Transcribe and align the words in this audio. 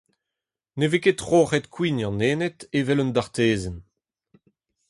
Ne 0.77 0.87
vez 0.91 1.01
ket 1.03 1.19
troc’het 1.21 1.71
kouign 1.73 1.97
an 2.07 2.23
Ened 2.29 2.57
evel 2.77 3.01
un 3.03 3.13
dartezenn! 3.15 3.77